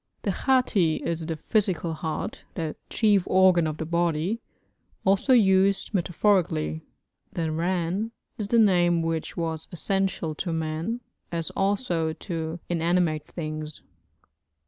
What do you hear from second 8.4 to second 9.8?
the name which was